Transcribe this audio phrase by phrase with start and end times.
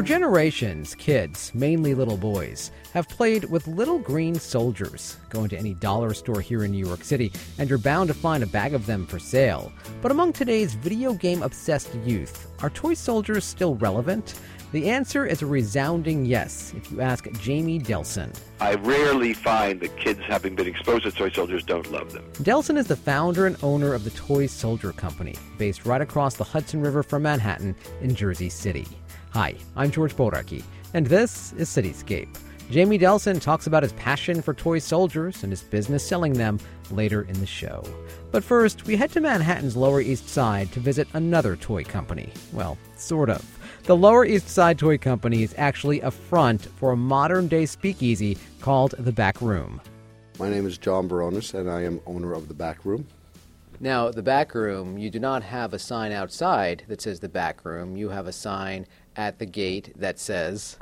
[0.00, 5.18] For generations, kids, mainly little boys, have played with little green soldiers.
[5.28, 8.42] Go into any dollar store here in New York City, and you're bound to find
[8.42, 9.70] a bag of them for sale.
[10.00, 14.40] But among today's video game obsessed youth, are toy soldiers still relevant?
[14.72, 18.34] The answer is a resounding yes if you ask Jamie Delson.
[18.58, 22.24] I rarely find that kids, having been exposed to toy soldiers, don't love them.
[22.36, 26.44] Delson is the founder and owner of the Toy Soldier Company, based right across the
[26.44, 28.86] Hudson River from Manhattan in Jersey City.
[29.32, 32.36] Hi, I'm George Bodarky, and this is Cityscape.
[32.68, 36.58] Jamie Delson talks about his passion for toy soldiers and his business selling them
[36.90, 37.84] later in the show.
[38.32, 42.32] But first, we head to Manhattan's Lower East Side to visit another toy company.
[42.52, 43.44] Well, sort of.
[43.84, 48.36] The Lower East Side Toy Company is actually a front for a modern day speakeasy
[48.60, 49.80] called The Back Room.
[50.40, 53.06] My name is John Baronis, and I am owner of The Back Room.
[53.82, 57.64] Now, the back room, you do not have a sign outside that says the back
[57.64, 57.96] room.
[57.96, 60.78] You have a sign at the gate that says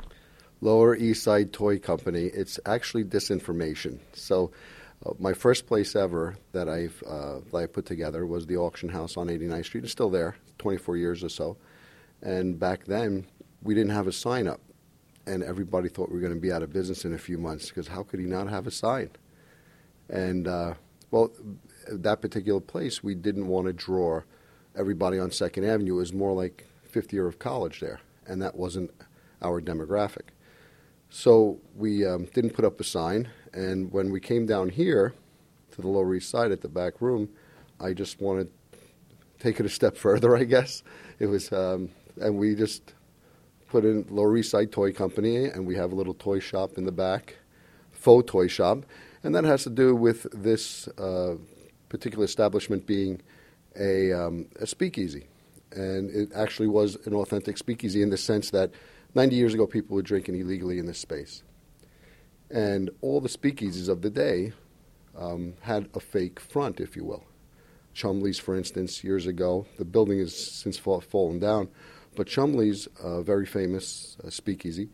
[0.61, 2.25] Lower East Side Toy Company.
[2.25, 3.99] It's actually disinformation.
[4.13, 4.51] So,
[5.05, 8.89] uh, my first place ever that I've uh, that I put together was the auction
[8.89, 9.83] house on 89th Street.
[9.85, 11.57] It's still there, 24 years or so.
[12.21, 13.25] And back then,
[13.63, 14.59] we didn't have a sign up,
[15.25, 17.69] and everybody thought we were going to be out of business in a few months
[17.69, 19.09] because how could he not have a sign?
[20.09, 20.73] And uh,
[21.11, 21.31] well,
[21.87, 24.21] that particular place, we didn't want to draw
[24.75, 25.93] everybody on Second Avenue.
[25.93, 28.91] It was more like fifth year of college there, and that wasn't
[29.41, 30.29] our demographic.
[31.09, 35.13] So we um, didn't put up a sign, and when we came down here
[35.71, 37.29] to the Lower East Side at the back room,
[37.79, 38.79] I just wanted to
[39.39, 40.83] take it a step further, I guess.
[41.17, 41.89] It was, um,
[42.21, 42.93] and we just
[43.69, 46.85] put in Lower East Side Toy Company, and we have a little toy shop in
[46.85, 47.35] the back,
[47.91, 48.85] faux toy shop,
[49.23, 51.35] and that has to do with this uh,
[51.89, 53.21] particular establishment being
[53.79, 55.27] a, um, a speakeasy.
[55.71, 58.71] And it actually was an authentic speakeasy in the sense that
[59.15, 61.43] 90 years ago people were drinking illegally in this space.
[62.49, 64.53] And all the speakeasies of the day
[65.17, 67.23] um, had a fake front, if you will.
[67.93, 71.69] Chumley's, for instance, years ago, the building has since fall, fallen down,
[72.15, 74.89] but Chumley's, uh, very famous uh, speakeasy,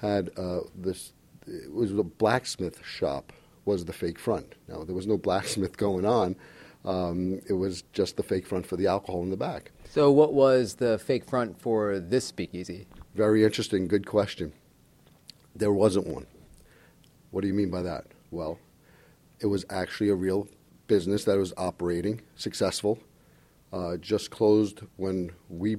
[0.00, 1.12] had uh, this,
[1.46, 3.32] it was a blacksmith shop
[3.64, 4.54] was the fake front.
[4.66, 6.36] Now, there was no blacksmith going on.
[6.84, 9.72] Um, it was just the fake front for the alcohol in the back.
[9.90, 12.86] So, what was the fake front for this speakeasy?
[13.14, 14.52] Very interesting, good question.
[15.54, 16.26] There wasn't one.
[17.30, 18.06] What do you mean by that?
[18.30, 18.58] Well,
[19.40, 20.48] it was actually a real
[20.86, 22.98] business that was operating, successful.
[23.72, 25.76] Uh, just closed when we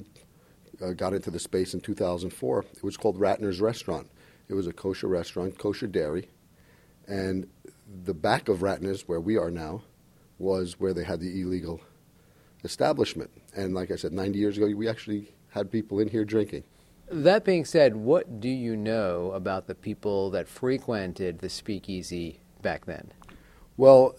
[0.81, 2.65] uh, got into the space in 2004.
[2.75, 4.09] It was called Ratner's Restaurant.
[4.47, 6.29] It was a kosher restaurant, kosher dairy,
[7.07, 7.47] and
[8.03, 9.83] the back of Ratner's, where we are now,
[10.39, 11.81] was where they had the illegal
[12.63, 13.29] establishment.
[13.55, 16.63] And like I said, 90 years ago, we actually had people in here drinking.
[17.11, 22.85] That being said, what do you know about the people that frequented the speakeasy back
[22.85, 23.11] then?
[23.77, 24.15] Well,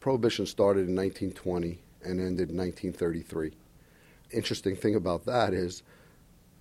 [0.00, 3.52] Prohibition started in 1920 and ended in 1933.
[4.30, 5.82] Interesting thing about that is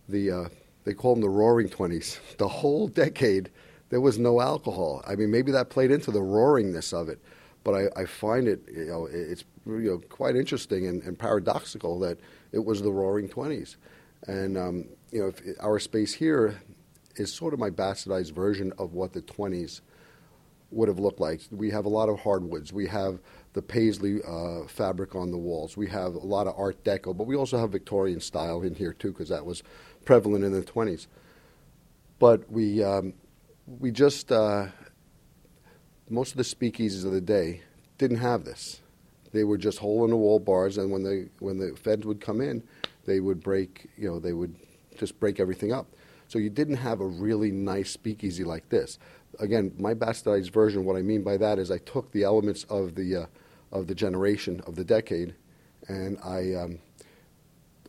[0.10, 0.50] the uh,
[0.84, 2.20] they call them the Roaring Twenties.
[2.38, 3.50] The whole decade
[3.90, 5.04] there was no alcohol.
[5.08, 7.20] I mean, maybe that played into the roaringness of it,
[7.64, 12.00] but I, I find it, you know, it's you know, quite interesting and, and paradoxical
[12.00, 12.20] that
[12.52, 13.78] it was the Roaring Twenties,
[14.28, 16.62] and um, you know, our space here
[17.16, 19.82] is sort of my bastardized version of what the twenties
[20.72, 21.42] would have looked like.
[21.52, 22.72] We have a lot of hardwoods.
[22.72, 23.20] We have
[23.54, 25.76] the paisley uh, fabric on the walls.
[25.76, 28.94] We have a lot of Art Deco, but we also have Victorian style in here
[28.94, 29.64] too, because that was
[30.06, 31.08] prevalent in the 20s.
[32.20, 33.14] But we um,
[33.80, 34.68] we just uh,
[36.10, 37.62] most of the speakeasies of the day
[37.98, 38.82] didn't have this.
[39.32, 42.20] They were just hole in the wall bars, and when the when the feds would
[42.20, 42.64] come in,
[43.06, 43.90] they would break.
[43.96, 44.56] You know, they would
[44.98, 45.88] just break everything up.
[46.28, 49.00] So you didn't have a really nice speakeasy like this.
[49.40, 50.84] Again, my bastardized version.
[50.84, 53.26] What I mean by that is I took the elements of the uh,
[53.72, 55.36] of the generation of the decade,
[55.88, 56.80] and I, um,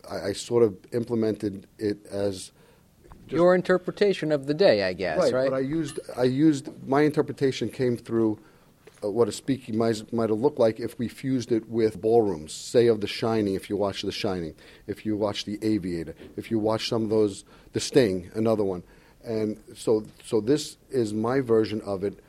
[0.09, 2.51] I I sort of implemented it as
[3.31, 5.33] your interpretation of the day, I guess, right?
[5.33, 5.49] right?
[5.49, 8.39] But I used I used my interpretation came through
[9.03, 12.53] uh, what a speaking might, might have looked like if we fused it with ballrooms.
[12.53, 14.53] Say of The Shining, if you watch The Shining,
[14.87, 17.43] if you watch The Aviator, if you watch some of those,
[17.73, 18.83] The Sting, another one,
[19.23, 22.19] and so so this is my version of it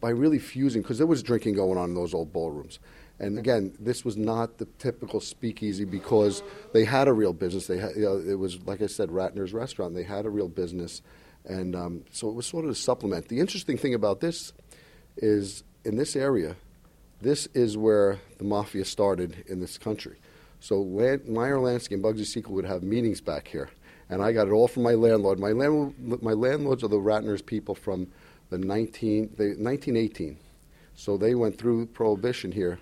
[0.00, 2.78] by really fusing because there was drinking going on in those old ballrooms.
[3.20, 7.66] And again, this was not the typical speakeasy because they had a real business.
[7.66, 9.94] They had, you know, it was like I said, Ratner's restaurant.
[9.94, 11.00] They had a real business,
[11.44, 13.28] and um, so it was sort of a supplement.
[13.28, 14.52] The interesting thing about this
[15.16, 16.56] is in this area,
[17.20, 20.16] this is where the mafia started in this country.
[20.58, 23.70] So Meyer Lansky and Bugsy Siegel would have meetings back here,
[24.10, 25.38] and I got it all from my landlord.
[25.38, 28.08] My landlord, my landlords are the Ratner's people from
[28.50, 30.36] the 19, the 1918.
[30.96, 32.78] So they went through Prohibition here,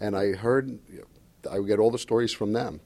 [0.00, 0.78] and I heard,
[1.50, 2.80] I would get all the stories from them.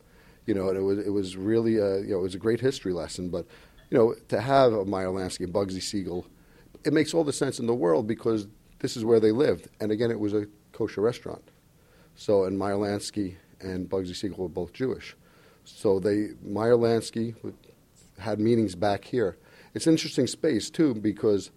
[0.47, 2.61] You know, and it was it was really a you know it was a great
[2.61, 3.29] history lesson.
[3.29, 3.47] But
[3.91, 6.27] you know, to have a Meyer Lansky and Bugsy Siegel,
[6.85, 8.47] it makes all the sense in the world because
[8.79, 9.69] this is where they lived.
[9.81, 11.51] And again, it was a kosher restaurant.
[12.15, 15.15] So, and Meyer Lansky and Bugsy Siegel were both Jewish.
[15.65, 17.35] So they Meyer Lansky
[18.19, 19.37] had meetings back here.
[19.75, 21.51] It's an interesting space too because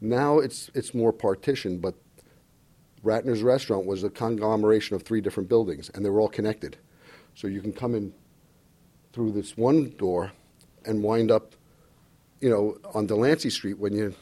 [0.00, 1.94] now it's it's more partitioned, but
[3.08, 6.76] Ratner's restaurant was a conglomeration of three different buildings, and they were all connected.
[7.34, 8.12] So you can come in
[9.14, 10.32] through this one door
[10.84, 11.54] and wind up,
[12.40, 14.14] you know, on Delancey Street when you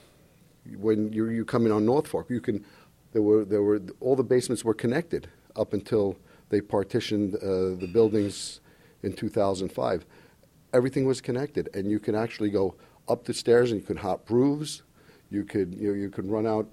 [0.78, 2.30] when you you come in on Norfolk.
[2.30, 2.64] You can
[3.12, 6.16] there were there were all the basements were connected up until
[6.50, 8.60] they partitioned uh, the buildings
[9.02, 10.06] in 2005.
[10.72, 12.76] Everything was connected, and you can actually go
[13.08, 14.82] up the stairs and you could hop roofs.
[15.30, 16.66] You could you, know, you could run out,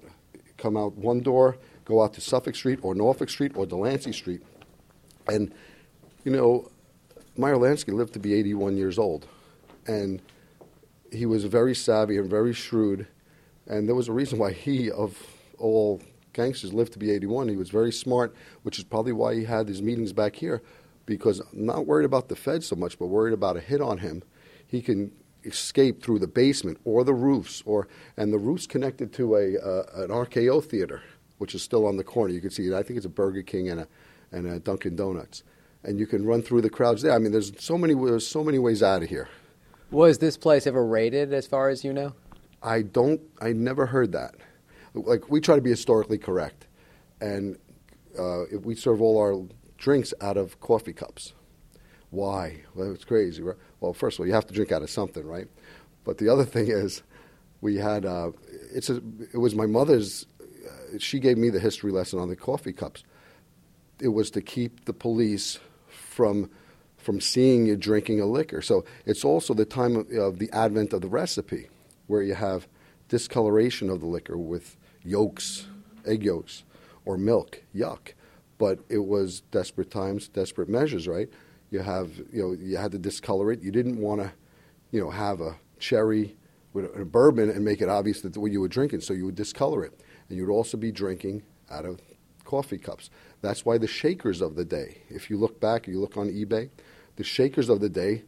[0.56, 4.42] come out one door, go out to Suffolk Street or Norfolk Street or Delancey Street,
[5.28, 5.52] and
[6.24, 6.70] you know,
[7.36, 9.26] Meyer Lansky lived to be 81 years old,
[9.86, 10.22] and
[11.12, 13.06] he was very savvy and very shrewd,
[13.66, 15.18] and there was a reason why he, of
[15.58, 16.00] all
[16.32, 17.48] gangsters, lived to be 81.
[17.48, 20.62] He was very smart, which is probably why he had his meetings back here,
[21.06, 24.22] because not worried about the Fed so much, but worried about a hit on him.
[24.66, 25.12] He can
[25.44, 27.86] escape through the basement or the roofs, or
[28.16, 31.02] and the roof's connected to a uh, an RKO theater,
[31.38, 32.32] which is still on the corner.
[32.32, 32.74] You can see it.
[32.74, 33.88] I think it's a Burger King and a
[34.32, 35.42] and a Dunkin' Donuts
[35.84, 37.12] and you can run through the crowds there.
[37.12, 39.28] I mean, there's so many there's so many ways out of here.
[39.90, 42.14] Was this place ever raided, as far as you know?
[42.62, 43.20] I don't.
[43.40, 44.34] I never heard that.
[44.94, 46.66] Like we try to be historically correct,
[47.20, 47.58] and
[48.18, 49.42] uh, we serve all our
[49.76, 51.34] drinks out of coffee cups.
[52.10, 52.62] Why?
[52.74, 53.42] Well, it's crazy.
[53.42, 53.56] Right?
[53.80, 55.48] Well, first of all, you have to drink out of something, right?
[56.04, 57.02] But the other thing is,
[57.60, 58.06] we had.
[58.06, 58.32] Uh,
[58.72, 58.96] it's a,
[59.32, 60.26] It was my mother's.
[60.64, 63.04] Uh, she gave me the history lesson on the coffee cups.
[64.00, 65.58] It was to keep the police
[65.88, 66.50] from
[67.04, 68.62] from seeing you drinking a liquor.
[68.62, 71.68] So it's also the time of, of, the advent of the recipe,
[72.06, 72.66] where you have
[73.08, 75.66] discoloration of the liquor with yolks,
[76.06, 76.64] egg yolks,
[77.04, 77.62] or milk.
[77.74, 78.14] Yuck!
[78.56, 81.28] But it was desperate times, desperate measures, right?
[81.70, 83.60] You have you know you had to discolor it.
[83.60, 84.32] You didn't want to,
[84.90, 86.36] you know, have a cherry
[86.72, 89.00] with a bourbon and make it obvious that what you were drinking.
[89.00, 90.00] So you would discolor it,
[90.34, 92.00] and you would also be drinking out of
[92.44, 93.08] coffee cups.
[93.40, 96.70] That's why the shakers of the day, if you look back, you look on eBay,
[97.14, 98.24] the shakers of the day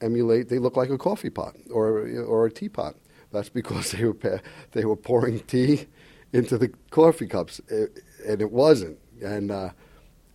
[0.00, 2.96] emulate, they look like a coffee pot or, or a teapot.
[3.30, 4.40] That's because they were,
[4.72, 5.86] they were pouring tea
[6.32, 8.98] into the coffee cups, and it wasn't.
[9.22, 9.70] And uh,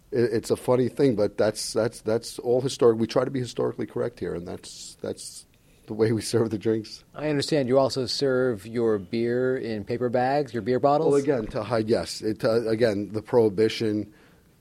[0.10, 2.98] it, it's a funny thing, but that's, that's, that's all historic.
[2.98, 5.48] We try to be historically correct here, and that's, that's
[5.88, 7.04] the way we serve the drinks.
[7.14, 11.12] I understand you also serve your beer in paper bags, your beer bottles.
[11.12, 12.22] Well, again, to hide, yes.
[12.22, 14.14] It, uh, again, the prohibition.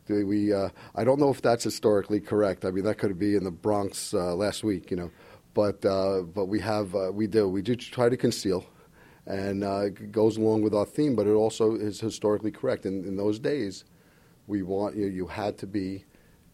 [0.08, 2.64] We, uh, I don't know if that's historically correct.
[2.64, 5.10] I mean, that could be in the Bronx uh, last week, you know,
[5.54, 8.66] but uh, but we have uh, we do we do try to conceal,
[9.26, 11.14] and uh, it goes along with our theme.
[11.14, 12.84] But it also is historically correct.
[12.84, 13.84] In, in those days,
[14.48, 16.04] we want you, you had to be,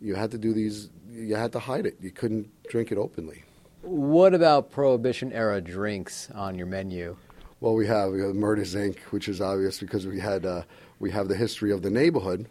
[0.00, 1.96] you had to do these, you had to hide it.
[2.00, 3.44] You couldn't drink it openly.
[3.88, 7.16] What about Prohibition era drinks on your menu?
[7.58, 10.64] Well, we have, we have Murder's Inc., which is obvious because we had uh,
[10.98, 12.50] we have the history of the neighborhood.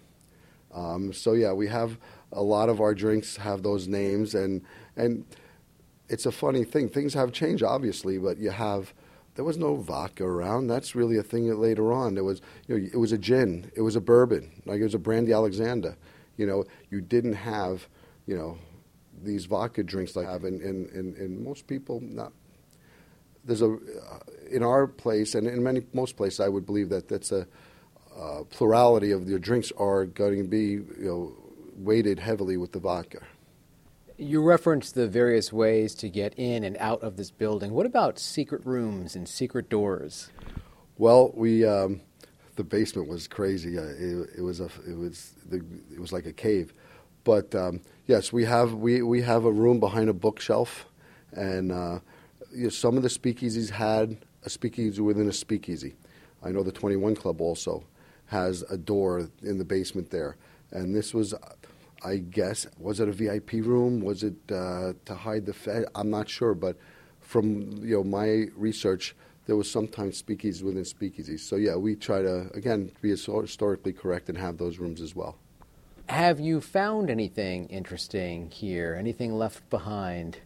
[0.74, 2.00] Um, so yeah, we have
[2.32, 4.64] a lot of our drinks have those names, and
[4.96, 5.26] and
[6.10, 6.90] it's a funny thing.
[6.90, 8.96] Things have changed, obviously, but you have
[9.36, 10.66] there was no vodka around.
[10.66, 12.42] That's really a thing that later on there was.
[12.68, 15.34] You know, it was a gin, it was a bourbon, like it was a brandy
[15.34, 15.98] Alexander.
[16.36, 17.88] You know, you didn't have
[18.26, 18.58] you know
[19.24, 22.34] these vodka drinks like I have, and, and, and, and most people not.
[23.44, 24.20] There's a uh,
[24.52, 27.48] in our place and in many most places I would believe that that's a
[28.18, 31.34] uh, plurality of your drinks are going to be you know
[31.76, 33.20] weighted heavily with the vodka.
[34.18, 37.72] You referenced the various ways to get in and out of this building.
[37.72, 40.32] What about secret rooms and secret doors?
[40.98, 42.02] Well, we um,
[42.56, 43.78] the basement was crazy.
[43.78, 46.74] Uh, it, it, was a it was the, it was like a cave.
[47.28, 50.86] But um, yes, we have we, we have a room behind a bookshelf,
[51.34, 52.00] and uh,
[52.56, 55.98] you know, some of the speakeasies had a speakeasy within a speakeasy.
[56.42, 57.84] I know the Twenty One Club also
[58.28, 60.38] has a door in the basement there,
[60.72, 61.36] and this was.
[62.06, 64.00] I guess was it a VIP room?
[64.00, 65.84] Was it uh, to hide the Fed?
[65.96, 66.78] I'm not sure, but
[67.20, 69.18] from you know my research,
[69.48, 71.42] there was sometimes speakeasies within speakeasies.
[71.42, 75.36] So yeah, we try to again be historically correct and have those rooms as well.
[76.10, 78.96] Have you found anything interesting here?
[78.98, 80.38] Anything left behind?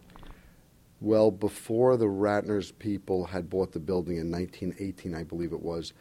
[0.99, 5.93] Well, before the Ratner's people had bought the building in 1918, I believe it was,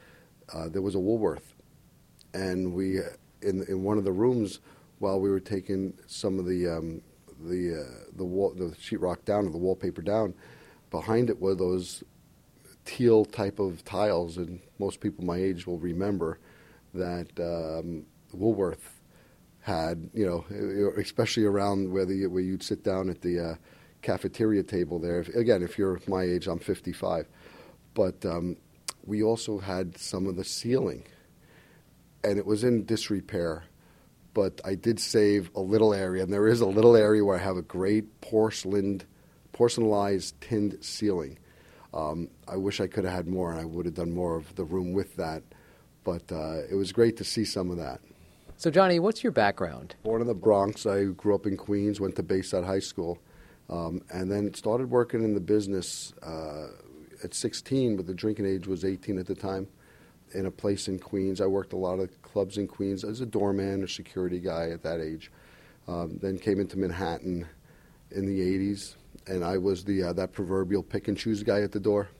[0.54, 1.54] uh, there was a Woolworth,
[2.32, 3.00] and we
[3.42, 4.60] in in one of the rooms
[4.98, 7.02] while we were taking some of the um,
[7.42, 10.32] the uh, the wall the sheetrock down or the wallpaper down,
[10.90, 12.02] behind it were those
[12.86, 16.38] teal type of tiles, and most people my age will remember
[16.94, 18.99] that um, Woolworth
[19.60, 20.44] had, you know,
[20.96, 23.54] especially around where the where you'd sit down at the uh,
[24.02, 25.20] cafeteria table there.
[25.20, 27.26] If, again, if you're my age, I'm 55,
[27.94, 28.56] but um,
[29.04, 31.04] we also had some of the ceiling,
[32.24, 33.64] and it was in disrepair.
[34.32, 37.42] But I did save a little area, and there is a little area where I
[37.42, 39.02] have a great porcelain,
[39.52, 41.38] porcelainized tinned ceiling.
[41.92, 44.54] Um, I wish I could have had more, and I would have done more of
[44.54, 45.42] the room with that.
[46.04, 48.00] But uh, it was great to see some of that.
[48.60, 49.94] So, Johnny, what's your background?
[50.02, 50.84] Born in the Bronx.
[50.84, 53.18] I grew up in Queens, went to Bayside High School,
[53.70, 56.66] um, and then started working in the business uh,
[57.24, 59.66] at 16, but the drinking age was 18 at the time,
[60.34, 61.40] in a place in Queens.
[61.40, 64.82] I worked a lot of clubs in Queens as a doorman or security guy at
[64.82, 65.32] that age.
[65.88, 67.48] Um, then came into Manhattan
[68.10, 71.72] in the 80s, and I was the uh, that proverbial pick and choose guy at
[71.72, 72.10] the door.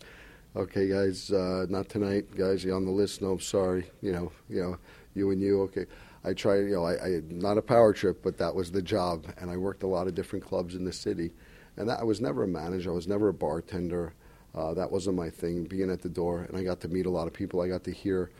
[0.56, 2.64] okay, guys, uh, not tonight, guys.
[2.64, 3.20] You on the list?
[3.20, 3.90] No, I'm sorry.
[4.00, 4.78] You know, you know
[5.14, 5.86] you and you, okay.
[6.24, 9.26] I tried, you know, I, I not a power trip, but that was the job,
[9.38, 11.32] and I worked a lot of different clubs in the city,
[11.76, 14.12] and that, I was never a manager, I was never a bartender.
[14.54, 17.10] Uh, that wasn't my thing, being at the door, and I got to meet a
[17.10, 17.60] lot of people.
[17.60, 18.30] I got to hear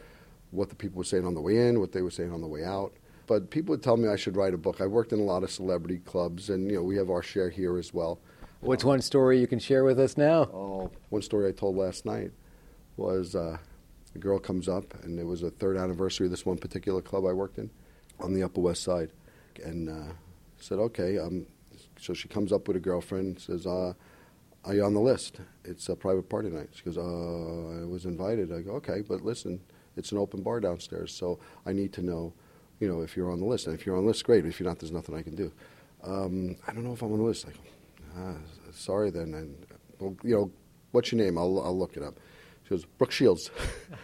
[0.50, 2.48] what the people were saying on the way in, what they were saying on the
[2.48, 2.92] way out.
[3.26, 4.80] But people would tell me I should write a book.
[4.80, 7.48] I worked in a lot of celebrity clubs, and you know we have our share
[7.48, 8.18] here as well.
[8.60, 10.42] What's one story you can share with us now?
[10.52, 12.32] Oh, one story I told last night
[12.96, 13.58] was uh,
[14.12, 17.24] the girl comes up, and it was a third anniversary of this one particular club
[17.26, 17.70] I worked in
[18.18, 19.10] on the Upper West Side.
[19.64, 20.12] And uh,
[20.58, 21.18] said, okay.
[21.18, 21.46] Um,
[21.98, 23.92] so she comes up with a girlfriend, and says, uh,
[24.64, 25.40] are you on the list?
[25.64, 26.68] It's a private party night.
[26.72, 28.52] She goes, uh, I was invited.
[28.52, 29.60] I go, okay, but listen,
[29.96, 32.32] it's an open bar downstairs, so I need to know,
[32.78, 33.66] you know, if you're on the list.
[33.66, 34.44] And if you're on the list, great.
[34.44, 35.52] If you're not, there's nothing I can do.
[36.02, 37.46] Um, I don't know if I'm on the list.
[37.46, 37.58] I go,
[38.18, 38.34] ah,
[38.72, 39.34] sorry then.
[39.34, 39.66] And,
[39.98, 40.50] well, you know,
[40.92, 41.38] what's your name?
[41.38, 42.18] I'll, I'll look it up.
[42.70, 43.50] She goes, Brooke Shields.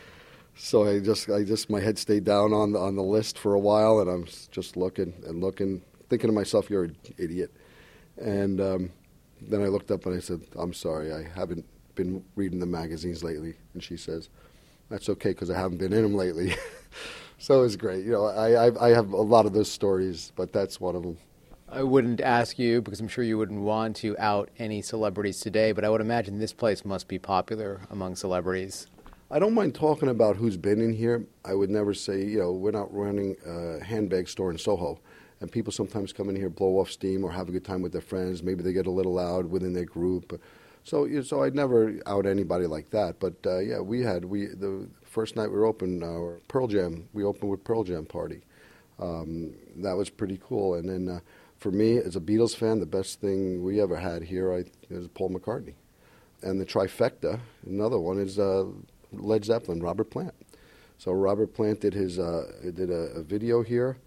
[0.57, 3.55] so I just, I just, my head stayed down on the, on the list for
[3.55, 7.55] a while, and I'm just looking and looking, thinking to myself, "You're an idiot."
[8.17, 8.91] And um,
[9.41, 13.23] then I looked up and I said, "I'm sorry, I haven't been reading the magazines
[13.23, 14.31] lately." And she says,
[14.89, 16.57] "That's okay because I haven't been in them lately."
[17.39, 18.05] so it's great.
[18.05, 21.05] You know, I, I I have a lot of those stories, but that's one of
[21.05, 21.19] them.
[21.69, 25.73] I wouldn't ask you because I'm sure you wouldn't want to out any celebrities today,
[25.73, 28.87] but I would imagine this place must be popular among celebrities.
[29.33, 31.27] I don't mind talking about who's been in here.
[31.45, 35.01] I would never say, you know, we're not running a handbag store in Soho.
[35.41, 37.91] And people sometimes come in here, blow off steam, or have a good time with
[37.91, 38.45] their friends.
[38.45, 40.41] Maybe they get a little loud within their group.
[40.85, 43.19] So, so I'd never out anybody like that.
[43.19, 47.09] But uh, yeah, we had we the first night we were open, uh, Pearl Jam.
[47.13, 48.43] We opened with Pearl Jam party.
[49.01, 50.75] Um, that was pretty cool.
[50.75, 51.21] And then uh,
[51.59, 55.09] for me, as a Beatles fan, the best thing we ever had here I, is
[55.09, 55.75] Paul McCartney.
[56.43, 58.67] And the trifecta, another one, is uh,
[59.13, 60.35] Led Zeppelin, Robert Plant.
[60.99, 63.99] So Robert Plant did his uh, did a, a, video here,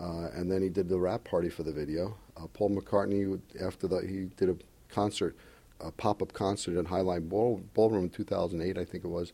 [0.00, 2.16] uh, and then he did the wrap party for the video.
[2.36, 4.56] Uh, Paul McCartney, after that, he did a
[4.88, 5.36] concert,
[5.80, 9.32] a pop-up concert at Highline Ball, Ballroom in 2008, I think it was.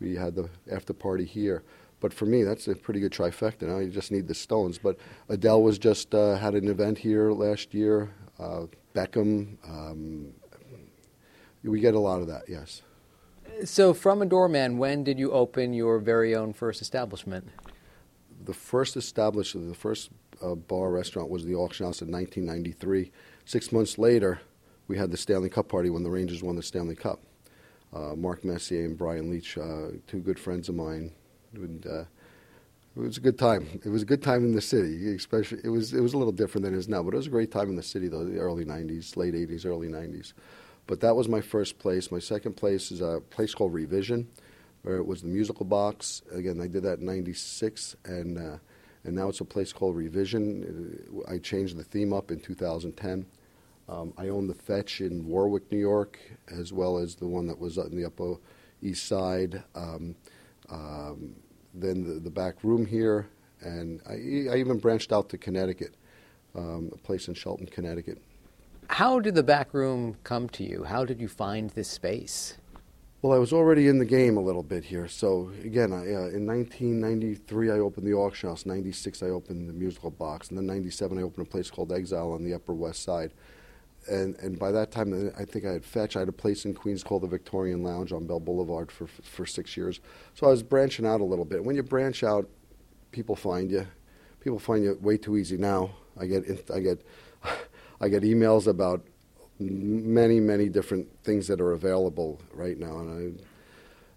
[0.00, 1.62] We had the after party here.
[2.02, 3.62] But for me, that's a pretty good trifecta.
[3.62, 4.76] Now you just need the Stones.
[4.76, 8.10] But Adele was just uh, had an event here last year.
[8.40, 9.56] Uh, Beckham.
[9.64, 10.34] Um,
[11.62, 12.82] we get a lot of that, yes.
[13.64, 17.48] So, from a doorman, when did you open your very own first establishment?
[18.44, 20.10] The first establishment, the first
[20.42, 23.12] uh, bar restaurant was the auction house in 1993.
[23.44, 24.40] Six months later,
[24.88, 27.20] we had the Stanley Cup party when the Rangers won the Stanley Cup.
[27.94, 31.12] Uh, Mark Messier and Brian Leetch, uh, two good friends of mine,
[31.54, 32.04] and uh,
[32.94, 33.80] it was a good time.
[33.84, 35.60] It was a good time in the city, especially.
[35.64, 37.30] It was it was a little different than it is now, but it was a
[37.30, 38.24] great time in the city, though.
[38.24, 40.32] The early '90s, late '80s, early '90s.
[40.86, 42.10] But that was my first place.
[42.10, 44.28] My second place is a place called Revision,
[44.82, 46.22] where it was the musical box.
[46.32, 48.58] Again, I did that in '96, and uh,
[49.04, 51.24] and now it's a place called Revision.
[51.28, 53.26] I changed the theme up in 2010.
[53.88, 56.18] Um, I own the Fetch in Warwick, New York,
[56.48, 58.36] as well as the one that was in the Upper
[58.80, 59.62] East Side.
[59.74, 60.14] Um,
[60.70, 61.34] um,
[61.74, 63.28] then the, the, back room here,
[63.60, 65.94] and I, I, even branched out to Connecticut,
[66.54, 68.18] um, a place in Shelton, Connecticut.
[68.88, 70.84] How did the back room come to you?
[70.84, 72.58] How did you find this space?
[73.22, 75.06] Well, I was already in the game a little bit here.
[75.06, 78.66] So again, I, uh, in 1993, I opened the auction house.
[78.66, 82.32] 96, I opened the musical box, and then 97, I opened a place called Exile
[82.32, 83.32] on the Upper West Side.
[84.08, 86.16] And and by that time, I think I had Fetch.
[86.16, 89.46] I had a place in Queens called the Victorian Lounge on Bell Boulevard for for
[89.46, 90.00] six years.
[90.34, 91.64] So I was branching out a little bit.
[91.64, 92.48] When you branch out,
[93.12, 93.86] people find you.
[94.40, 95.90] People find you way too easy now.
[96.18, 97.06] I get I get
[98.00, 99.02] I get emails about
[99.58, 103.38] many many different things that are available right now, and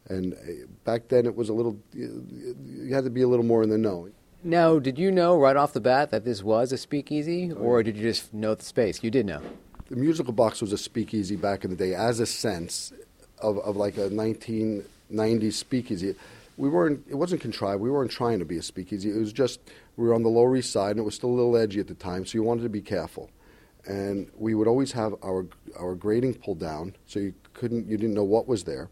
[0.10, 3.46] I, and uh, back then it was a little you had to be a little
[3.46, 4.10] more in the know.
[4.44, 7.82] Now, did you know right off the bat that this was a speakeasy, oh, or
[7.82, 9.04] did you just know the space?
[9.04, 9.42] You did know.
[9.90, 12.92] The musical box was a speakeasy back in the day, as a sense
[13.40, 16.16] of, of like a 1990s speakeasy.
[16.58, 17.06] We weren't.
[17.08, 17.82] It wasn't contrived.
[17.82, 19.10] We weren't trying to be a speakeasy.
[19.10, 19.60] It was just
[19.98, 21.88] we were on the Lower East Side, and it was still a little edgy at
[21.88, 23.30] the time, so you wanted to be careful.
[23.86, 25.46] And we would always have our
[25.78, 27.88] our grading pulled down, so you couldn't.
[27.88, 28.90] You didn't know what was there.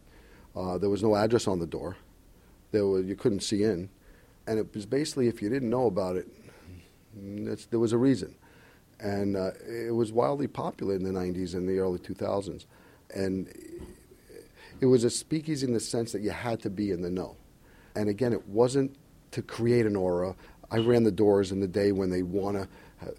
[0.54, 1.96] Uh, there was no address on the door.
[2.70, 3.88] There was, you couldn't see in
[4.46, 6.28] and it was basically if you didn't know about it,
[7.70, 8.34] there was a reason,
[9.00, 12.64] and uh, it was wildly popular in the '90s and the early 2000s,
[13.14, 13.48] and
[14.80, 17.36] it was a speakeasy in the sense that you had to be in the know,
[17.94, 18.94] and again, it wasn't
[19.32, 20.34] to create an aura.
[20.70, 22.62] I ran the doors in the day when they want to
[23.02, 23.10] uh,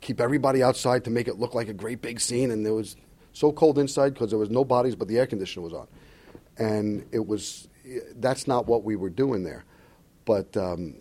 [0.00, 2.96] keep everybody outside to make it look like a great big scene, and there was
[3.32, 5.86] so cold inside because there was no bodies, but the air conditioner was on,
[6.58, 7.68] and it was
[8.16, 9.64] that's not what we were doing there.
[10.24, 10.94] But um,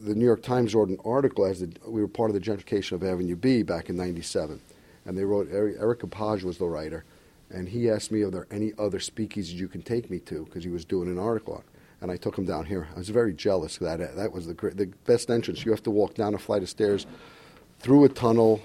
[0.00, 2.92] the New York Times wrote an article as the, we were part of the gentrification
[2.92, 4.60] of Avenue B back in '97,
[5.04, 7.04] and they wrote Eric Lepage was the writer,
[7.50, 10.64] and he asked me, "Are there any other speakeasies you can take me to?" Because
[10.64, 11.60] he was doing an article on.
[11.60, 11.66] It.
[12.02, 12.88] And I took him down here.
[12.94, 13.76] I was very jealous.
[13.76, 15.64] That that was the the best entrance.
[15.64, 17.06] You have to walk down a flight of stairs,
[17.78, 18.62] through a tunnel,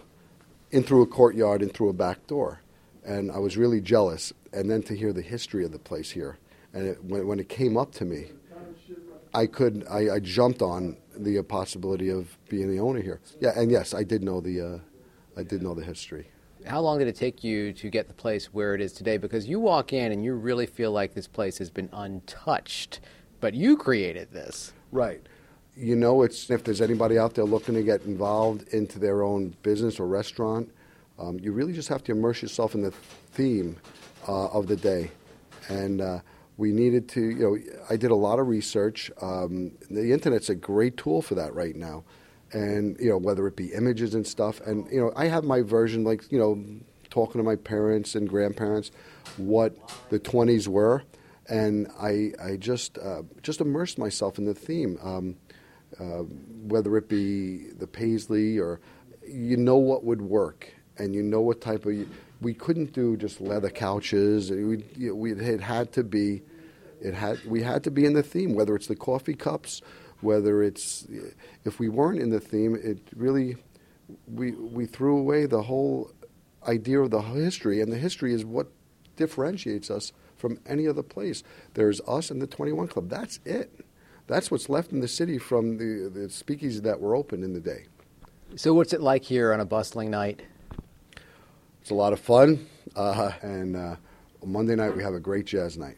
[0.72, 2.62] in through a courtyard, and through a back door.
[3.04, 4.34] And I was really jealous.
[4.54, 6.38] And then to hear the history of the place here,
[6.74, 8.32] and it, when, when it came up to me,
[9.34, 13.20] I could I, I, jumped on the possibility of being the owner here.
[13.40, 16.27] Yeah, and yes, I did know the uh, I did know the history.
[16.66, 19.18] How long did it take you to get the place where it is today?
[19.18, 23.01] Because you walk in and you really feel like this place has been untouched,
[23.40, 24.74] but you created this.
[24.92, 25.22] Right.
[25.77, 29.55] You know, it's if there's anybody out there looking to get involved into their own
[29.61, 30.72] business or restaurant,
[31.20, 33.77] um, you really just have to immerse yourself in the theme
[34.27, 35.11] uh, of the day,
[35.70, 36.01] and.
[36.01, 36.20] Uh,
[36.57, 37.57] we needed to, you know,
[37.89, 39.11] I did a lot of research.
[39.22, 42.03] Um, the internet's a great tool for that right now.
[42.53, 44.61] And, you know, whether it be images and stuff.
[44.61, 46.63] And, you know, I have my version, like, you know,
[47.09, 48.91] talking to my parents and grandparents,
[49.37, 49.75] what
[50.09, 51.03] the 20s were.
[51.50, 55.35] And I, I just, uh, just immersed myself in the theme, um,
[56.00, 56.24] uh,
[56.68, 58.79] whether it be the Paisley or
[59.27, 61.94] you know what would work and you know what type of
[62.42, 64.51] we couldn't do just leather couches.
[64.51, 66.42] We, it had to be,
[67.01, 68.53] it had we had to be in the theme.
[68.53, 69.81] Whether it's the coffee cups,
[70.22, 71.08] whether it's
[71.64, 73.58] if we weren't in the theme, it really
[74.27, 76.12] we we threw away the whole
[76.68, 78.68] idea of the history, and the history is what
[79.16, 81.44] differentiates us from any other place.
[81.74, 83.10] There's us and the 21 Club.
[83.10, 83.86] That's it.
[84.27, 87.60] That's what's left in the city from the, the speakeasies that were open in the
[87.60, 87.86] day.
[88.55, 90.42] So, what's it like here on a bustling night?
[91.85, 92.65] It's a lot of fun.
[92.95, 93.95] Uh, and uh,
[94.43, 95.98] Monday night we have a great jazz night.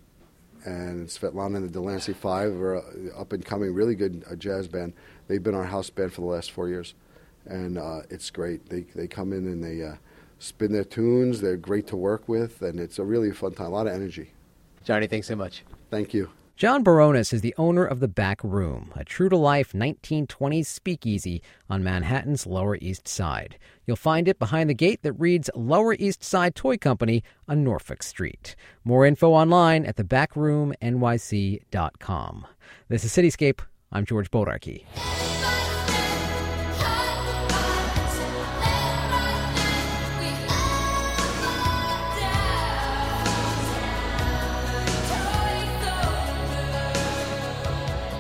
[0.65, 2.83] And Svetlana and the Delancey Five are
[3.17, 4.91] up and coming, really good uh, jazz band.
[5.29, 6.93] They've been our house band for the last four years,
[7.45, 8.67] and uh, it's great.
[8.67, 9.95] They they come in and they uh,
[10.39, 11.39] spin their tunes.
[11.39, 13.67] They're great to work with, and it's a really fun time.
[13.67, 14.31] A lot of energy.
[14.83, 15.63] Johnny, thanks so much.
[15.89, 16.29] Thank you.
[16.57, 21.43] John Barones is the owner of The Back Room, a true to life 1920s speakeasy
[21.69, 23.59] on Manhattan's Lower East Side.
[23.85, 28.01] You'll find it behind the gate that reads Lower East Side Toy Company on Norfolk
[28.01, 28.55] Street.
[28.83, 32.47] More info online at thebackroomnyc.com.
[32.87, 33.59] This is Cityscape.
[33.91, 34.85] I'm George Bodarky.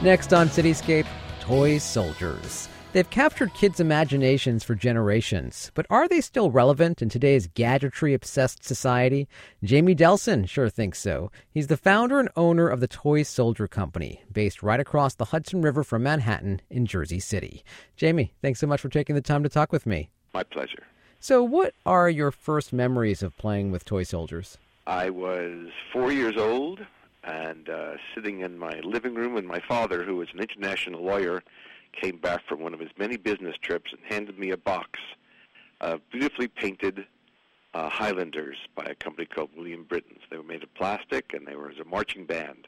[0.07, 1.05] Next on Cityscape,
[1.41, 2.69] Toy Soldiers.
[2.93, 8.63] They've captured kids' imaginations for generations, but are they still relevant in today's gadgetry obsessed
[8.63, 9.27] society?
[9.65, 11.29] Jamie Delson sure thinks so.
[11.51, 15.61] He's the founder and owner of the Toy Soldier Company, based right across the Hudson
[15.61, 17.65] River from Manhattan in Jersey City.
[17.97, 20.09] Jamie, thanks so much for taking the time to talk with me.
[20.33, 20.83] My pleasure.
[21.19, 24.57] So, what are your first memories of playing with toy soldiers?
[24.85, 26.79] I was four years old
[27.27, 31.43] and uh, sitting in my living room, and my father, who was an international lawyer,
[31.91, 34.99] came back from one of his many business trips and handed me a box
[35.81, 37.05] of beautifully painted
[37.73, 40.21] uh, Highlanders by a company called William Britain's.
[40.29, 42.67] They were made of plastic, and they were as a marching band,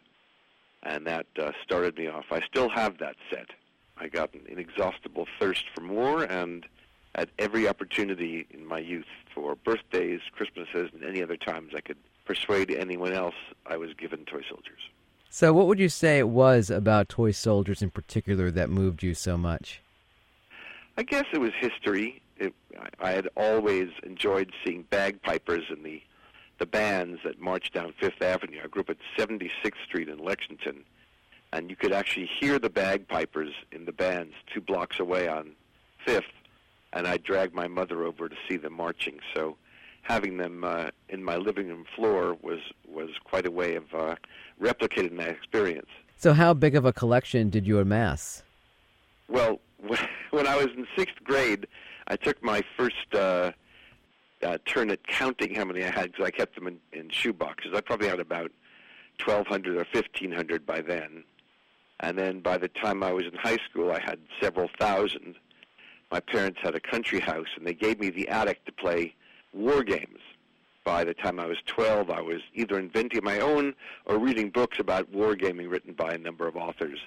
[0.83, 2.25] and that uh, started me off.
[2.31, 3.51] I still have that set.
[3.97, 6.65] I got an inexhaustible thirst for more, and
[7.15, 11.97] at every opportunity in my youth for birthdays, Christmases, and any other times I could
[12.29, 13.33] persuade anyone else
[13.65, 14.81] I was given toy soldiers.
[15.31, 19.15] So, what would you say it was about toy soldiers in particular that moved you
[19.15, 19.81] so much?
[20.95, 22.21] I guess it was history.
[22.37, 22.53] It,
[22.99, 26.03] I had always enjoyed seeing bagpipers and the
[26.59, 28.59] the bands that marched down Fifth Avenue.
[28.63, 30.83] I grew up at 76th Street in Lexington,
[31.53, 35.53] and you could actually hear the bagpipers in the bands two blocks away on
[36.05, 36.25] Fifth.
[36.91, 39.19] And I dragged my mother over to see them marching.
[39.33, 39.55] So
[40.03, 44.15] having them uh, in my living room floor was was quite a way of uh,
[44.61, 45.89] replicating that experience.
[46.17, 48.43] So, how big of a collection did you amass?
[49.27, 49.59] Well,
[50.31, 51.67] when I was in sixth grade,
[52.07, 53.51] I took my first uh,
[54.43, 57.33] uh, turn at counting how many I had because I kept them in, in shoe
[57.33, 57.71] boxes.
[57.75, 58.51] I probably had about
[59.23, 61.23] 1,200 or 1,500 by then.
[61.99, 65.35] And then by the time I was in high school, I had several thousand.
[66.11, 69.13] My parents had a country house, and they gave me the attic to play
[69.53, 70.19] war games.
[70.83, 74.79] By the time I was 12, I was either inventing my own or reading books
[74.79, 76.99] about wargaming written by a number of authors.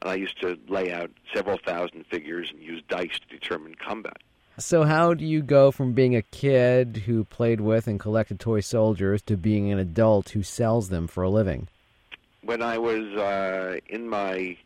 [0.00, 4.16] And I used to lay out several thousand figures and use dice to determine combat.
[4.58, 8.60] So, how do you go from being a kid who played with and collected toy
[8.60, 11.68] soldiers to being an adult who sells them for a living?
[12.42, 14.56] When I was uh, in my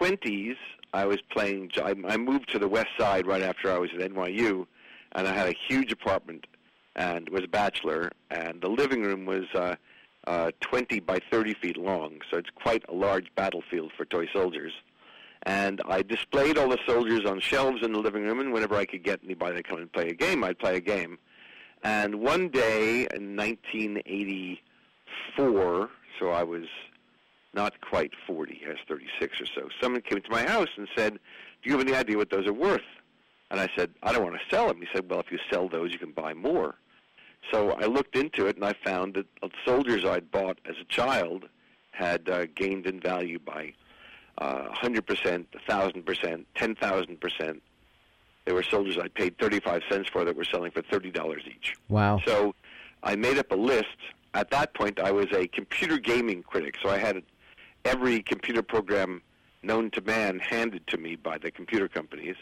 [0.00, 0.56] 20s,
[0.94, 1.70] I was playing.
[1.82, 4.66] I moved to the west side right after I was at NYU,
[5.14, 6.46] and I had a huge apartment
[6.96, 9.76] and was a bachelor, and the living room was uh,
[10.26, 14.72] uh, 20 by 30 feet long, so it's quite a large battlefield for toy soldiers.
[15.44, 18.84] And I displayed all the soldiers on shelves in the living room, and whenever I
[18.84, 21.18] could get anybody to come and play a game, I'd play a game.
[21.82, 26.66] And one day in 1984, so I was
[27.54, 31.14] not quite 40, I was 36 or so, someone came to my house and said,
[31.14, 32.80] Do you have any idea what those are worth?
[33.52, 34.78] And I said, I don't want to sell them.
[34.78, 36.74] He said, Well, if you sell those, you can buy more.
[37.52, 40.84] So I looked into it and I found that the soldiers I'd bought as a
[40.84, 41.44] child
[41.90, 43.74] had uh, gained in value by
[44.38, 45.02] uh, 100%,
[45.68, 47.60] 1,000%, 10,000%.
[48.46, 51.76] There were soldiers I paid 35 cents for that were selling for $30 each.
[51.90, 52.20] Wow.
[52.24, 52.54] So
[53.02, 53.86] I made up a list.
[54.32, 57.22] At that point, I was a computer gaming critic, so I had
[57.84, 59.20] every computer program
[59.62, 62.36] known to man handed to me by the computer companies.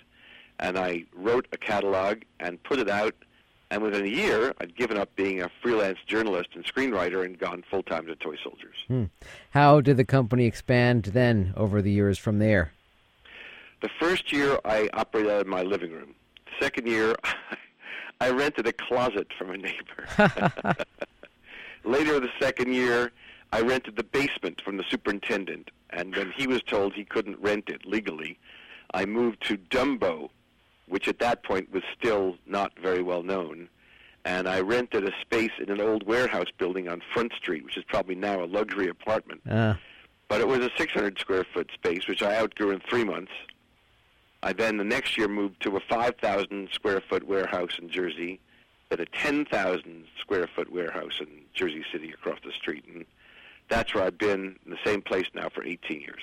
[0.61, 3.14] And I wrote a catalog and put it out–
[3.70, 7.62] and within a year, I'd given up being a freelance journalist and screenwriter and gone
[7.70, 8.77] full time to Toy Soldiers.
[8.88, 9.05] Hmm.
[9.51, 12.73] How did the company expand then over the years from there?
[13.81, 16.14] The first year, I operated out of my living room.
[16.46, 17.14] The second year,
[18.20, 20.07] I rented a closet from a neighbor.
[21.85, 23.12] Later, the second year,
[23.53, 25.70] I rented the basement from the superintendent.
[25.90, 28.38] And when he was told he couldn't rent it legally,
[28.92, 30.31] I moved to Dumbo,
[30.90, 33.68] which at that point was still not very well known.
[34.24, 37.85] And I rented a space in an old warehouse building on Front Street, which is
[37.85, 39.40] probably now a luxury apartment.
[39.48, 39.74] Uh.
[40.29, 43.33] But it was a 600 square foot space, which I outgrew in three months.
[44.42, 48.40] I then the next year moved to a 5,000 square foot warehouse in Jersey,
[48.88, 52.85] then a 10,000 square foot warehouse in Jersey City across the street.
[52.92, 53.05] And
[53.68, 56.22] that's where I've been in the same place now for 18 years.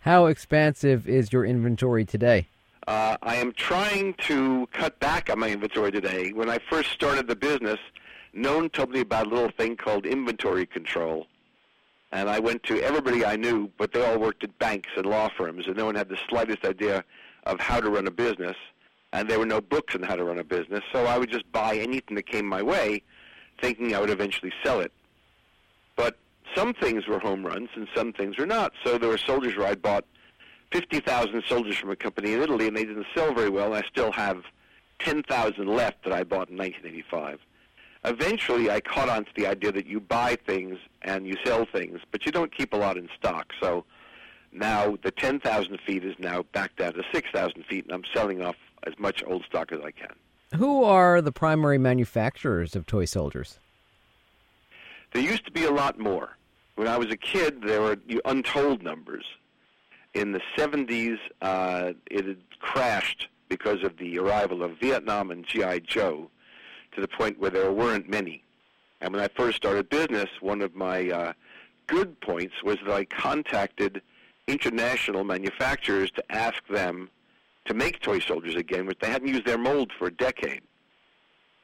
[0.00, 2.48] How expansive is your inventory today?
[2.86, 6.32] Uh, I am trying to cut back on my inventory today.
[6.32, 7.78] When I first started the business,
[8.32, 11.26] no one told me about a little thing called inventory control.
[12.10, 15.28] And I went to everybody I knew, but they all worked at banks and law
[15.36, 17.04] firms, and no one had the slightest idea
[17.44, 18.56] of how to run a business.
[19.12, 21.50] And there were no books on how to run a business, so I would just
[21.52, 23.02] buy anything that came my way,
[23.60, 24.92] thinking I would eventually sell it.
[25.94, 26.18] But
[26.54, 28.72] some things were home runs, and some things were not.
[28.84, 30.04] So there were soldiers where I bought
[30.72, 33.74] 50,000 soldiers from a company in Italy, and they didn't sell very well.
[33.74, 34.42] I still have
[35.00, 37.38] 10,000 left that I bought in 1985.
[38.04, 42.00] Eventually, I caught on to the idea that you buy things and you sell things,
[42.10, 43.52] but you don't keep a lot in stock.
[43.60, 43.84] So
[44.50, 48.56] now the 10,000 feet is now back down to 6,000 feet, and I'm selling off
[48.84, 50.14] as much old stock as I can.
[50.56, 53.58] Who are the primary manufacturers of toy soldiers?
[55.12, 56.36] There used to be a lot more.
[56.74, 59.24] When I was a kid, there were untold numbers
[60.14, 65.80] in the 70s, uh, it had crashed because of the arrival of Vietnam and G.I.
[65.80, 66.30] Joe
[66.94, 68.42] to the point where there weren't many.
[69.00, 71.32] And when I first started business, one of my uh,
[71.86, 74.02] good points was that I contacted
[74.46, 77.10] international manufacturers to ask them
[77.66, 80.62] to make toy soldiers again, which they hadn't used their mold for a decade.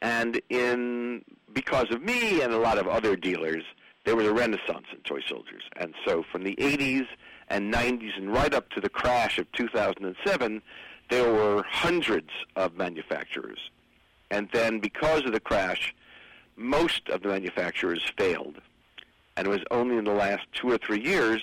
[0.01, 3.65] And in because of me and a lot of other dealers,
[4.05, 5.65] there was a renaissance in toy soldiers.
[5.77, 7.07] And so from the 80s
[7.49, 10.63] and 90s and right up to the crash of 2007,
[11.11, 13.71] there were hundreds of manufacturers.
[14.31, 15.95] And then because of the crash,
[16.57, 18.61] most of the manufacturers failed.
[19.37, 21.43] And it was only in the last two or three years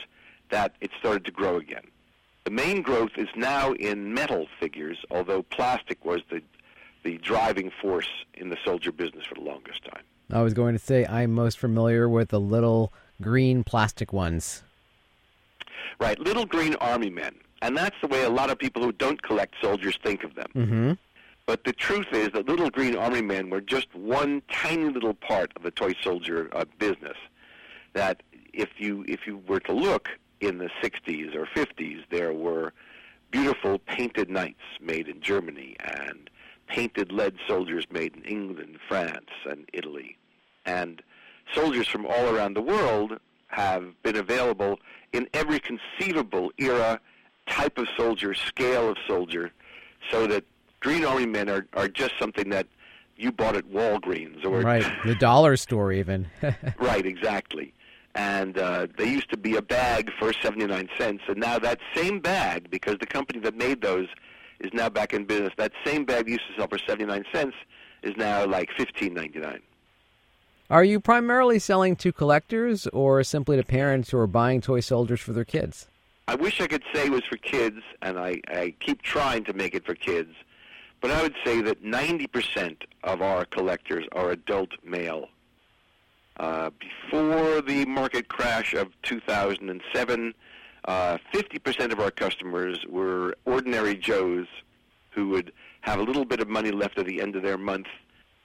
[0.49, 1.87] that it started to grow again.
[2.43, 6.41] The main growth is now in metal figures, although plastic was the,
[7.03, 10.03] the driving force in the soldier business for the longest time.
[10.31, 14.63] I was going to say I'm most familiar with the little green plastic ones.
[15.99, 17.35] Right, little green army men.
[17.61, 20.51] And that's the way a lot of people who don't collect soldiers think of them.
[20.55, 20.91] Mm-hmm.
[21.45, 25.51] But the truth is that little green army men were just one tiny little part
[25.55, 27.17] of the toy soldier uh, business.
[27.93, 30.09] That if you if you were to look
[30.41, 32.73] in the 60s or 50s, there were
[33.31, 36.29] beautiful painted knights made in Germany and
[36.67, 40.17] painted lead soldiers made in England, France, and Italy.
[40.65, 41.01] And
[41.53, 44.79] soldiers from all around the world have been available
[45.13, 46.99] in every conceivable era,
[47.47, 49.51] type of soldier, scale of soldier,
[50.11, 50.43] so that
[50.79, 52.67] Green Army men are, are just something that
[53.17, 56.27] you bought at Walgreens or right the dollar store even.
[56.77, 57.73] right, exactly.
[58.13, 62.19] And uh, they used to be a bag for 79 cents, and now that same
[62.19, 64.07] bag, because the company that made those
[64.61, 67.55] is now back in business, that same bag used to sell for 79 cents
[68.03, 69.59] is now like 15.99.
[70.67, 75.21] Are you primarily selling to collectors or simply to parents who are buying toy soldiers
[75.21, 75.87] for their kids?
[76.27, 79.53] I wish I could say it was for kids, and I, I keep trying to
[79.53, 80.33] make it for kids.
[81.01, 85.29] But I would say that 90% of our collectors are adult male.
[86.37, 90.33] Uh, before the market crash of 2007,
[90.85, 94.47] uh, 50% of our customers were ordinary Joes
[95.11, 95.51] who would
[95.81, 97.85] have a little bit of money left at the end of their month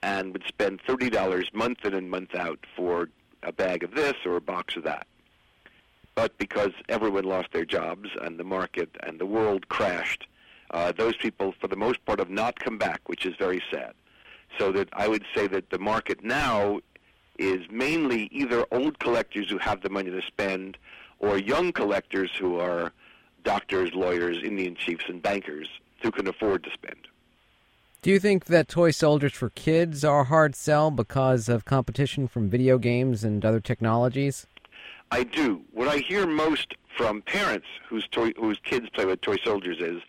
[0.03, 3.09] and would spend $30 month in and month out for
[3.43, 5.07] a bag of this or a box of that.
[6.15, 10.27] But because everyone lost their jobs and the market and the world crashed,
[10.71, 13.95] uh, those people, for the most part, have not come back, which is very sad.
[14.59, 16.81] So that I would say that the market now
[17.39, 20.77] is mainly either old collectors who have the money to spend
[21.19, 22.93] or young collectors who are
[23.45, 25.69] doctors, lawyers, Indian chiefs, and bankers
[26.03, 27.09] who can afford to spend.
[28.03, 32.29] Do you think that toy soldiers for kids are a hard sell because of competition
[32.29, 34.47] from video games and other technologies?
[35.11, 35.61] I do.
[35.71, 40.01] What I hear most from parents whose toy, whose kids play with toy soldiers is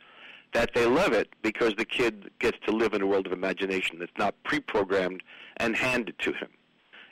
[0.54, 4.00] that they love it because the kid gets to live in a world of imagination
[4.00, 5.22] that's not pre-programmed
[5.58, 6.50] and handed to him.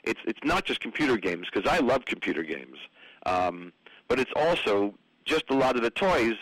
[0.04, 2.78] It's it's not just computer games because I love computer games,
[3.26, 3.74] um,
[4.08, 4.94] but it's also
[5.26, 6.36] just a lot of the toys.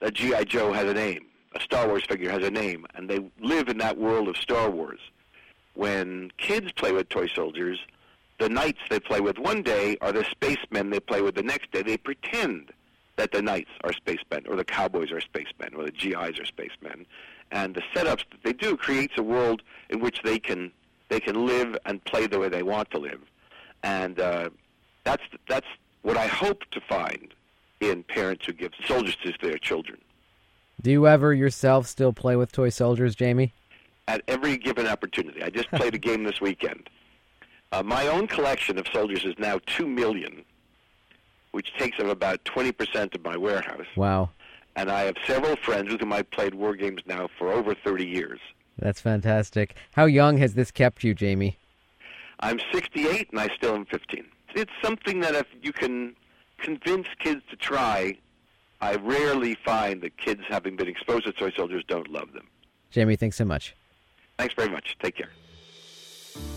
[0.00, 1.26] A GI Joe has a name.
[1.56, 4.68] A Star Wars figure has a name, and they live in that world of Star
[4.68, 5.00] Wars.
[5.72, 7.78] When kids play with toy soldiers,
[8.38, 11.72] the knights they play with one day are the spacemen they play with the next
[11.72, 11.80] day.
[11.80, 12.72] They pretend
[13.16, 17.06] that the knights are spacemen, or the cowboys are spacemen, or the GIs are spacemen.
[17.50, 20.72] And the setups that they do creates a world in which they can
[21.08, 23.22] they can live and play the way they want to live.
[23.82, 24.50] And uh,
[25.04, 25.68] that's that's
[26.02, 27.32] what I hope to find
[27.80, 30.00] in parents who give soldiers to their children.
[30.80, 33.54] Do you ever yourself still play with toy soldiers, Jamie?
[34.08, 35.42] At every given opportunity.
[35.42, 36.88] I just played a game this weekend.
[37.72, 40.44] Uh, my own collection of soldiers is now two million,
[41.50, 43.86] which takes up about twenty percent of my warehouse.
[43.96, 44.30] Wow!
[44.76, 48.06] And I have several friends with whom I've played war games now for over thirty
[48.06, 48.38] years.
[48.78, 49.74] That's fantastic.
[49.94, 51.58] How young has this kept you, Jamie?
[52.40, 54.22] I'm 68 and I still am 15.
[54.54, 56.14] It's something that if you can
[56.58, 58.18] convince kids to try,
[58.80, 62.46] I rarely find that kids, having been exposed to toy soldiers, don't love them.
[62.90, 63.74] Jamie, thanks so much.
[64.38, 64.96] Thanks very much.
[65.02, 65.30] Take care.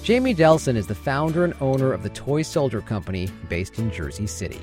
[0.03, 4.27] Jamie Delson is the founder and owner of the Toy Soldier Company based in Jersey
[4.27, 4.61] City.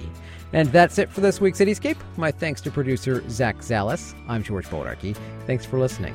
[0.52, 1.96] And that's it for this week's Cityscape.
[2.16, 4.14] My thanks to producer Zach Zalis.
[4.28, 5.16] I'm George Bodarky.
[5.46, 6.14] Thanks for listening.